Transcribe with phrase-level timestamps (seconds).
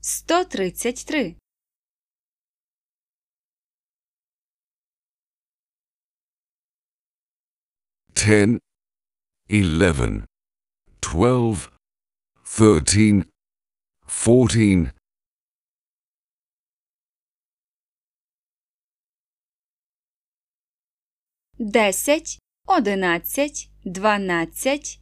[0.00, 1.36] сто тридцять три,
[8.14, 8.60] ten,
[9.48, 10.24] eleven,
[11.00, 11.70] twelve,
[12.44, 13.28] thirteen,
[14.06, 14.92] fourteen,
[21.58, 25.00] десять, одинадцять, дванадцять,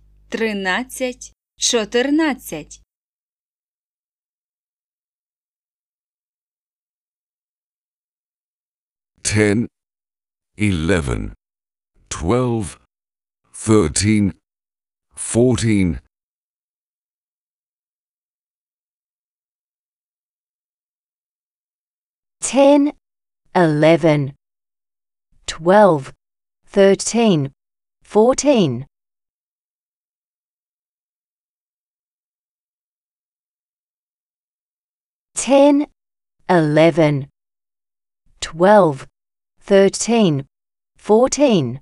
[9.29, 9.67] 10,
[10.57, 11.33] 11,
[12.09, 12.79] 12,
[13.53, 14.33] 13,
[15.13, 15.99] 14,
[22.41, 22.93] Ten,
[23.53, 24.33] eleven,
[25.45, 26.11] twelve,
[26.65, 27.51] thirteen,
[28.01, 28.87] fourteen.
[35.35, 35.85] Ten,
[36.49, 37.29] eleven,
[38.41, 39.08] twelve,
[39.69, 40.47] thirteen,
[40.97, 41.79] fourteen,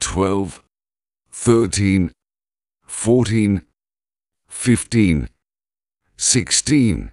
[0.00, 0.62] twelve,
[1.30, 2.12] thirteen,
[2.86, 3.62] fourteen,
[4.50, 5.30] fifteen,
[6.18, 7.12] sixteen,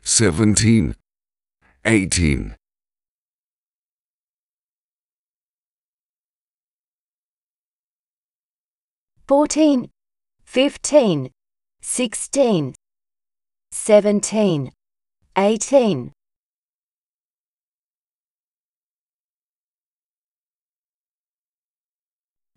[0.03, 0.95] seventeen,
[1.87, 2.55] eighteen.
[9.27, 9.89] Fourteen,
[10.45, 11.31] fifteen,
[11.81, 12.75] sixteen,
[13.73, 14.71] 17,
[15.37, 16.13] 18.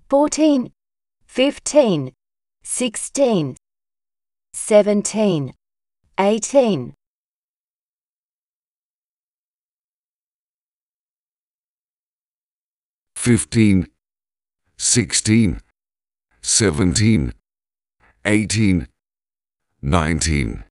[0.09, 0.71] Fourteen,
[1.25, 2.12] fifteen,
[2.63, 3.56] sixteen,
[4.53, 5.53] seventeen,
[6.19, 6.94] eighteen.
[13.15, 13.88] 15,
[14.77, 15.59] 16,
[16.44, 17.33] 17,
[18.25, 18.88] 18,
[19.81, 20.63] 19.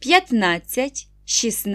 [0.00, 1.66] 15, 16,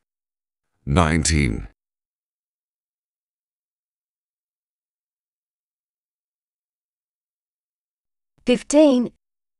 [0.85, 1.69] nineteen.
[8.44, 9.12] Fifteen,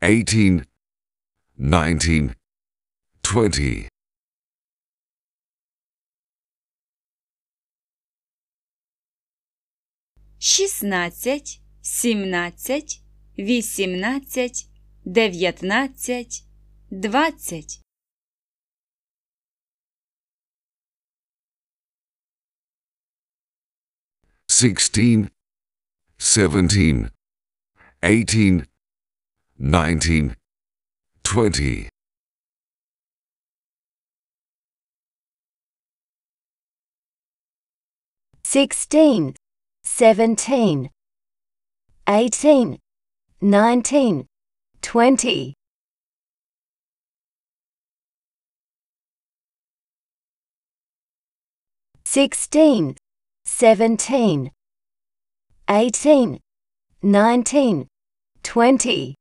[0.00, 0.66] 18,
[1.56, 2.34] 19,
[3.22, 3.88] 20,
[10.38, 13.02] шістнадцять, сімнадцять,
[13.38, 14.68] вісімнадцять,
[15.04, 16.44] дев'ятнадцять,
[16.90, 17.82] двадцять.
[24.48, 25.30] sixteen,
[26.18, 27.10] seventeen,
[28.00, 28.66] eighteen,
[29.63, 30.35] nineteen,
[31.23, 31.87] twenty,
[38.43, 39.35] sixteen,
[39.83, 40.89] seventeen,
[42.09, 42.79] eighteen,
[43.39, 44.25] nineteen,
[44.81, 45.53] twenty,
[52.03, 52.95] sixteen,
[53.45, 54.49] seventeen,
[55.69, 56.39] eighteen,
[57.03, 57.87] nineteen,
[58.41, 59.15] twenty,